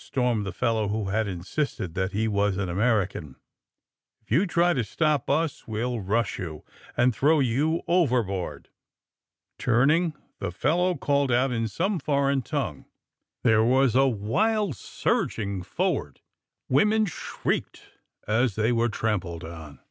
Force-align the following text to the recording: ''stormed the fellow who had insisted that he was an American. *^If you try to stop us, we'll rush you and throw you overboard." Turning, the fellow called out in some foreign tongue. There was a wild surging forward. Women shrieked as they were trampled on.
''stormed 0.11 0.47
the 0.47 0.51
fellow 0.51 0.87
who 0.87 1.09
had 1.09 1.27
insisted 1.27 1.93
that 1.93 2.11
he 2.11 2.27
was 2.27 2.57
an 2.57 2.67
American. 2.69 3.35
*^If 4.25 4.31
you 4.31 4.47
try 4.47 4.73
to 4.73 4.83
stop 4.83 5.29
us, 5.29 5.67
we'll 5.67 5.99
rush 5.99 6.39
you 6.39 6.65
and 6.97 7.13
throw 7.15 7.39
you 7.39 7.83
overboard." 7.87 8.69
Turning, 9.59 10.15
the 10.39 10.51
fellow 10.51 10.95
called 10.95 11.31
out 11.31 11.51
in 11.51 11.67
some 11.67 11.99
foreign 11.99 12.41
tongue. 12.41 12.85
There 13.43 13.63
was 13.63 13.93
a 13.93 14.07
wild 14.07 14.75
surging 14.75 15.61
forward. 15.61 16.21
Women 16.67 17.05
shrieked 17.05 17.83
as 18.27 18.55
they 18.55 18.71
were 18.71 18.89
trampled 18.89 19.43
on. 19.43 19.77